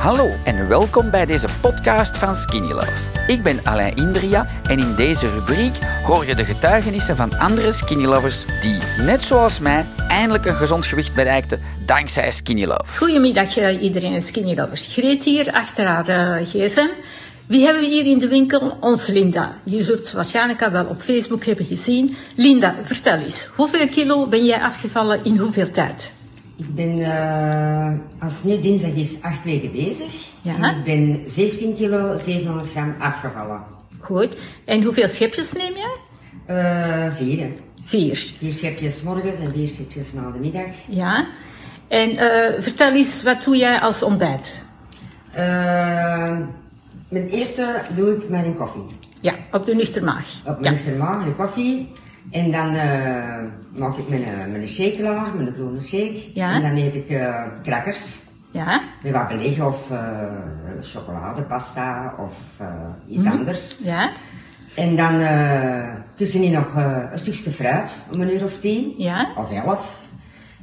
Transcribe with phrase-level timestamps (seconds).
[0.00, 3.10] Hallo en welkom bij deze podcast van Skinny Love.
[3.26, 8.04] Ik ben Alain Indria en in deze rubriek hoor je de getuigenissen van andere Skinny
[8.04, 12.96] Lovers die, net zoals mij, eindelijk een gezond gewicht bereikten dankzij Skinny Love.
[12.96, 14.86] Goedemiddag uh, iedereen, Skinny Lovers.
[14.86, 16.88] Greet hier achter haar uh, gsm.
[17.46, 18.76] Wie hebben we hier in de winkel?
[18.80, 19.60] Ons Linda.
[19.64, 22.16] Je zult ze waarschijnlijk wel op Facebook hebben gezien.
[22.36, 26.14] Linda, vertel eens, hoeveel kilo ben jij afgevallen in hoeveel tijd?
[26.60, 30.12] Ik ben, uh, als nu dinsdag is, acht weken bezig.
[30.42, 30.56] Ja.
[30.56, 33.62] En ik ben 17 kilo, 700 gram afgevallen.
[33.98, 34.40] Goed.
[34.64, 35.96] En hoeveel schepjes neem jij?
[36.56, 37.50] Uh, vier.
[37.84, 38.16] Vier.
[38.38, 40.70] Vier schepjes morgens en vier schepjes na de middag.
[40.88, 41.26] Ja.
[41.88, 44.64] En uh, vertel eens, wat doe jij als ontbijt?
[45.30, 45.36] Uh,
[47.08, 48.86] mijn eerste doe ik met een koffie.
[49.20, 50.26] Ja, op de nuchter maag.
[50.46, 50.90] Op mijn ja.
[50.90, 50.96] ja.
[50.96, 51.92] maag een koffie.
[52.30, 53.38] En dan uh,
[53.78, 55.02] maak ik mijn, uh, mijn shake
[55.36, 56.20] mijn groene shake.
[56.34, 56.54] Ja.
[56.54, 58.18] En dan eet ik uh, crackers.
[58.50, 58.80] Ja.
[59.02, 59.90] Met wat beleg of
[60.80, 62.34] chocoladepasta of
[63.08, 63.38] iets Mhm.
[63.38, 63.78] anders.
[63.82, 64.10] Ja.
[64.74, 65.20] En dan
[66.14, 68.94] tussenin nog een stukje fruit, om een uur of tien.
[68.98, 69.28] Ja.
[69.36, 69.98] Of elf.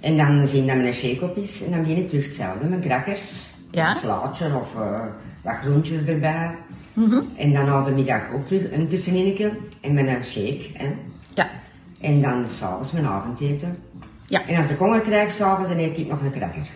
[0.00, 1.64] En dan zien dat mijn shake op is.
[1.64, 3.46] En dan begin ik terug hetzelfde met crackers.
[3.70, 3.90] Ja.
[3.90, 4.74] Een slaatje of
[5.42, 6.54] wat groentjes erbij.
[6.92, 7.20] Mhm.
[7.36, 10.64] En dan na de middag ook terug een tussenineke en met een shake.
[10.72, 10.86] Hè.
[11.34, 11.46] Ja.
[12.00, 13.76] En dan s'avonds mijn avondeten.
[14.26, 14.46] Ja.
[14.46, 16.60] En als ik honger krijg s'avonds, dan eet ik nog een cracker.
[16.60, 16.66] Met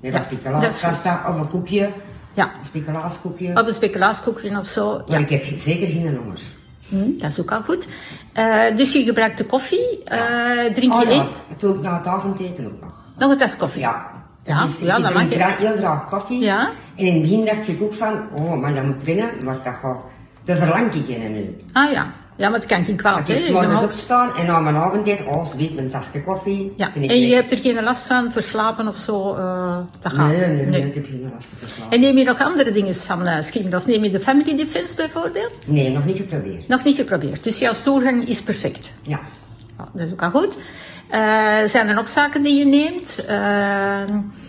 [0.00, 1.90] Ja, dat speculaaspasta of een koekje.
[2.34, 2.44] Ja.
[2.44, 3.50] Een speculaaskoekje.
[3.50, 4.92] Op een speculaaskoekje of zo.
[4.96, 5.26] Maar Ja.
[5.26, 6.40] ik heb zeker geen honger.
[6.88, 7.88] Hm, dat is ook al goed.
[8.34, 10.02] Uh, dus je gebruikt de koffie.
[10.12, 11.16] Uh, drink je Oh één?
[11.24, 13.04] ja, dat doe ik na het avondeten ook nog.
[13.18, 13.80] Nog een tas koffie?
[13.80, 14.10] Ja.
[14.44, 15.44] Ja, Dus ja, ik dat mag je.
[15.58, 16.40] heel graag koffie.
[16.42, 16.70] Ja.
[16.96, 19.30] En in het begin dacht ik ook van, oh, maar dat moet winnen.
[19.44, 19.96] Maar dat gaat,
[20.44, 21.56] daar verlang ik in nu.
[21.72, 22.06] Ah ja.
[22.36, 25.74] Ja, maar het kan geen kwaad, ik mag- opstaan en na mijn avondeten, oh, zweet
[25.74, 26.72] mijn tasje koffie.
[26.76, 30.28] Ja, en je hebt er geen last van, verslapen of zo, uh, dat gaat.
[30.28, 31.92] Nee, nee, nee, ik heb geen last van te slapen.
[31.92, 33.38] En neem je nog andere dingen van uh?
[33.72, 35.50] Of neem je de Family Defense bijvoorbeeld?
[35.66, 36.68] Nee, nog niet geprobeerd.
[36.68, 37.44] Nog niet geprobeerd.
[37.44, 38.94] Dus jouw stoelgang is perfect.
[39.02, 39.20] Ja.
[39.78, 40.58] Ja, dat is ook al goed.
[41.10, 43.24] Uh, zijn er nog zaken die je neemt?
[43.28, 44.02] Uh,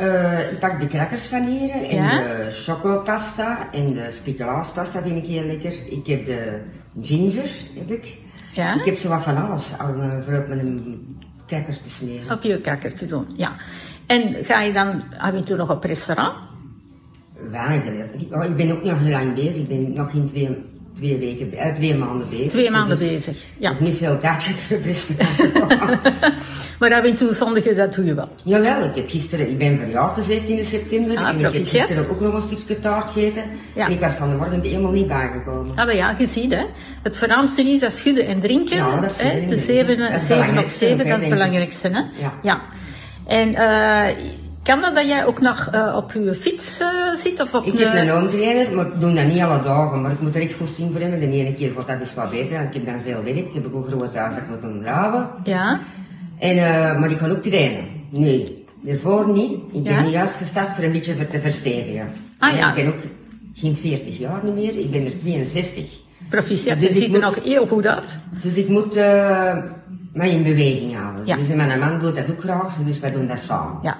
[0.00, 2.10] Uh, ik pak de crackers van hier en Ja?
[2.18, 5.72] de chocopasta en de speculaaspasta vind ik heel lekker.
[5.86, 6.60] Ik heb de
[7.00, 8.16] ginger, heb ik.
[8.52, 8.74] Ja?
[8.74, 10.98] Ik heb zo wat van alles al uh, voor op mijn
[11.46, 12.30] crackers te smeren.
[12.36, 13.50] op je krakker te doen, ja.
[14.06, 16.32] En ga je dan af en toe nog op restaurant?
[17.50, 18.04] Weinig.
[18.30, 19.56] Oh, ik ben ook nog heel lang bezig.
[19.56, 20.56] Ik ben nog in twee,
[21.00, 22.48] twee, weken, uh, twee maanden bezig.
[22.48, 23.68] Twee maanden Dus bezig, Ik ja.
[23.70, 25.98] heb niet veel tijd voor restaurant.
[26.78, 28.28] Maar af en toe zondigen, dat doe je wel.
[28.44, 32.10] Jawel, ik heb gisteren, ik ben verjaard de 17 september Ah, en ik heb gisteren
[32.10, 33.42] ook nog een stukje taart gegeten.
[33.74, 33.86] Ja.
[33.86, 35.70] En ik was van de morgen helemaal niet bijgekomen.
[35.70, 36.64] Ah, maar ja, je ziet hè.
[37.02, 38.76] Het voornaamste is dat schudden en drinken.
[38.76, 39.28] Ja, dat is hè?
[39.30, 39.58] De drinken.
[39.58, 41.30] zeven, Dat is het zeven op belangrijkste zeven, ook, hè, dat is het ik.
[41.30, 41.88] belangrijkste.
[41.88, 42.00] Hè?
[42.42, 42.60] Ja.
[43.26, 44.16] En eh,
[44.62, 47.40] kan dat dat jij ook nog uh, op je fiets uh, zit?
[47.40, 50.00] Of op Ik heb een hometrainer, maar ik doe dat niet alle dagen.
[50.02, 51.20] Maar ik moet er echt goed zien voor hebben.
[51.20, 53.36] De ene keer wordt dat is wat beter, want ik heb dan veel werk.
[53.36, 55.28] Ik heb ook een groot huis dat ik moet onderhouden.
[55.44, 55.80] Ja,
[56.38, 57.84] En, uh, maar ik ga ook trainen.
[58.10, 59.58] Nee, daarvoor niet.
[59.72, 60.02] Ik ben Ja?
[60.02, 62.12] nu juist gestart voor een beetje te verstevigen.
[62.38, 62.68] Ah, ja.
[62.68, 63.00] Ik ben ook
[63.54, 65.84] geen 40 jaar niet meer, ik ben er 62.
[66.28, 66.80] proficiat.
[66.80, 68.18] Dus je ziet er nog heel goed uit.
[68.42, 68.94] Dus ik moet
[70.12, 71.26] mij in beweging houden.
[71.26, 71.36] Ja.
[71.36, 73.78] Dus mijn man doet dat ook graag, dus wij doen dat samen.
[73.82, 73.96] Ja.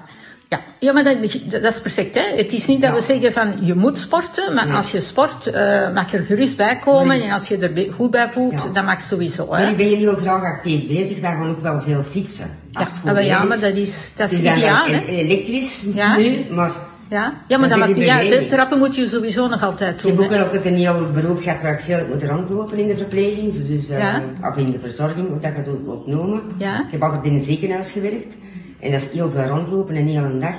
[0.51, 1.17] Ja, ja maar dat,
[1.47, 2.15] dat is perfect.
[2.15, 2.35] Hè?
[2.37, 4.75] Het is niet dat we zeggen van je moet sporten, maar Nee.
[4.75, 5.53] als je sport uh,
[5.93, 7.27] mag er gerust bij komen Nee.
[7.27, 8.69] en als je er goed bij voelt, Ja.
[8.73, 9.45] dat mag sowieso.
[9.45, 9.69] Maar Hè?
[9.69, 12.49] ik ben hier heel graag actief bezig, wij gaan ook wel veel fietsen.
[12.71, 14.85] Als Ja, maar ja, maar dat is, dat is dan ideaal.
[14.85, 15.05] Hè?
[15.05, 16.17] elektrisch Ja.
[16.17, 16.71] nu, maar
[17.09, 18.23] Ja, ja maar dat Dan maakt niet uit.
[18.23, 18.49] beweging.
[18.49, 20.23] Trappen moet je sowieso nog altijd ik doen.
[20.23, 23.53] heb ook altijd een heel beroep gehad waar ik veel moeten rondlopen in de verpleging,
[23.67, 24.21] dus, Ja.
[24.49, 26.41] of in de verzorging, hoe dat je het ook wilt noemen.
[26.57, 26.79] Ja.
[26.79, 28.35] Ik heb altijd in een ziekenhuis gewerkt
[28.81, 30.55] en dat is heel veel rondlopen, een hele dag.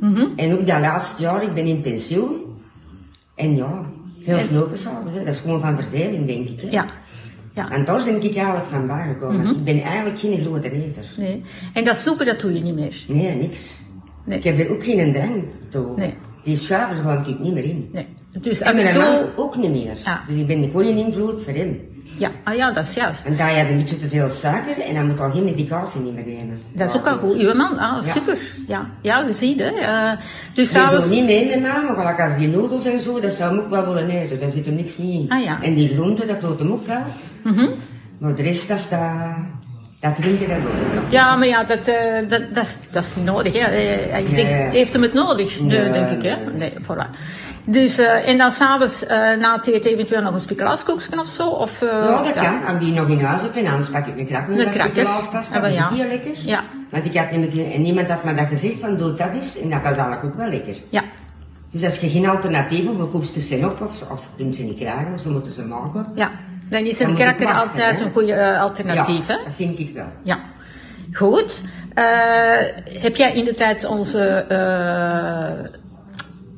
[0.00, 0.26] Mhm.
[0.36, 2.40] En ook dat laatste jaar, ik ben in pensioen.
[3.34, 3.84] En ja,
[4.22, 6.60] veel En- slopen s'avonds, dat is gewoon van verveling, denk ik.
[6.60, 6.68] Hè.
[6.70, 6.86] Ja.
[7.54, 7.70] ja.
[7.70, 9.40] En daar ben ik eigenlijk van bijgekomen.
[9.40, 9.50] Mhm.
[9.50, 11.04] Ik ben eigenlijk geen grote eter.
[11.18, 11.42] Nee.
[11.72, 13.04] En dat soepen, dat doe je niet meer.
[13.08, 13.74] Nee, niks.
[14.24, 14.38] Nee.
[14.38, 15.96] Ik heb er ook geen drang toe.
[15.96, 16.14] Nee.
[16.46, 17.88] Die schuiven gewoon ik niet meer in.
[17.92, 18.06] Nee.
[18.40, 19.30] Dus En mijn toe...
[19.36, 19.96] ook niet meer.
[20.04, 20.24] Ja.
[20.28, 21.80] Dus ik ben een goede invloed voor hem.
[22.18, 23.24] Ja, ah, ja, dat is juist.
[23.24, 26.00] En daar heb je een beetje te veel suiker en dan moet al geen medicatie
[26.00, 26.60] niet meer nemen.
[26.72, 27.36] Dat is ook al goed.
[27.36, 28.02] Uw man, ah, Ja.
[28.02, 28.38] super.
[28.66, 29.70] Ja, ja je ziet hè.
[29.70, 30.12] Eh,
[30.54, 31.10] dus s'avonds...
[31.10, 33.84] niet mee met maar gelijk als die noedels en zo, dat zou hem ook wel
[33.84, 34.40] willen eten.
[34.40, 35.26] Daar zit er niks meer in.
[35.28, 35.62] Ah, ja.
[35.62, 37.02] En die groenten, dat doet hem ook wel.
[37.42, 37.66] Mhm.
[38.18, 39.00] Maar de rest, dat is dat,
[40.08, 40.58] dat drinken, dat.
[41.08, 43.52] Ja, maar ja, dat, eh, dat, dat, is, dat is niet nodig.
[43.52, 43.58] Hè.
[43.58, 46.22] Eh, Ik denk, heeft hem het nodig, Nee, Nee, denk ik.
[46.22, 46.36] Hè?
[46.52, 46.72] nee.
[46.72, 47.10] Voilà.
[47.68, 51.48] Dus, eh, en dan s'avonds uh, na het eten eventueel nog een speculaaskoekje of zo?
[51.48, 52.64] Of, uh, Ja, dat kan.
[52.66, 54.60] Als die nog in huis heb en anders pak ik een krakker.
[54.60, 55.04] Een krakker.
[55.04, 55.56] pasta.
[55.56, 55.88] Ah, Dat is ja.
[55.88, 56.32] heel lekker.
[56.44, 56.62] Ja.
[56.90, 59.58] Want ik had en niemand had me dat gezegd van doe dat eens.
[59.58, 60.76] En dat was eigenlijk ook wel lekker.
[60.88, 61.02] Ja.
[61.70, 65.12] Dus als je geen alternatieven voor koekjes zijn op, of, of kunt ze niet krijgen,
[65.14, 66.06] of ze moeten ze maken.
[66.14, 66.30] Ja,
[66.68, 69.34] dan is een krakker altijd een goede eh, alternatief, hè?
[69.34, 70.08] Ja, dat vind ik wel.
[70.22, 70.40] Ja.
[71.12, 71.62] Goed.
[71.94, 72.04] Eh,
[73.02, 75.64] heb jij in de tijd onze eh,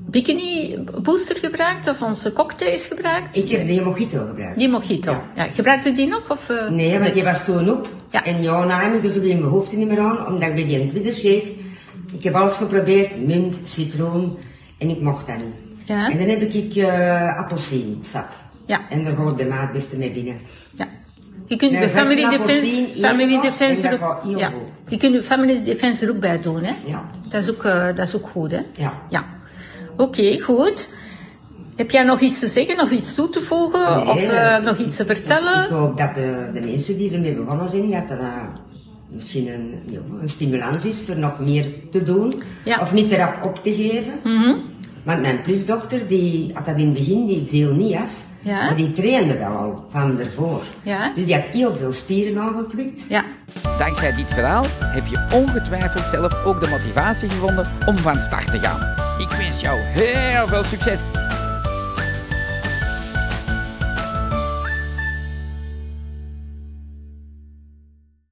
[0.07, 3.37] bikini booster gebruikt of onze cocktails gebruikt?
[3.37, 4.59] Ik heb de mojito gebruikt.
[4.59, 5.11] Die mojito.
[5.11, 5.23] Ja.
[5.35, 5.45] Ja.
[5.55, 6.31] Gebruikte die nog?
[6.31, 7.89] Of, Nee, want die was toen op.
[8.11, 8.25] Ja.
[8.25, 10.55] En ja, nou heb ik dus ook in mijn hoofd niet meer aan, omdat ik
[10.55, 11.55] bij die tweede shake,
[12.13, 14.39] ik heb alles geprobeerd, munt, citroen,
[14.79, 15.85] en ik mocht dat niet.
[15.85, 16.11] Ja.
[16.11, 18.29] En dan heb ik uh, appelsiensap.
[18.69, 18.81] Ja.
[18.91, 20.37] En daar gaat bij mij het beste mee binnen.
[20.75, 20.87] Ja.
[21.47, 24.53] Je kunt de Family Defense, family defense er ook, ja.
[24.89, 26.73] Je kunt de Family Defense er ook bij doen, hè?
[26.87, 27.05] Ja.
[27.27, 28.61] Dat is ook, eh, dat is ook goed, hè?
[28.77, 28.93] Ja.
[29.09, 29.25] Ja.
[29.97, 30.95] Oké, goed.
[31.77, 34.05] Heb jij nog iets te zeggen of iets toe te voegen?
[34.05, 35.65] Nee, of eh, nog iets te vertellen?
[35.65, 38.43] Ik hoop dat de, de mensen die ermee begonnen zijn, dat dat eh,
[39.13, 39.75] misschien een,
[40.21, 42.43] een stimulans is voor nog meer te doen.
[42.65, 42.81] Ja.
[42.81, 44.13] Of niet erop op te geven.
[45.05, 48.27] Want mijn plusdochter, die had dat in het begin, die viel niet af.
[48.41, 48.65] Ja.
[48.65, 50.63] Maar die trainde wel al van ervoor.
[50.83, 51.13] Ja.
[51.15, 53.05] Dus die had heel veel stieren aangekwikt.
[53.09, 53.25] Ja.
[53.79, 58.59] Dankzij dit verhaal heb je ongetwijfeld zelf ook de motivatie gevonden om van start te
[58.59, 58.81] gaan.
[59.19, 61.28] Ik wens jou heel veel succes!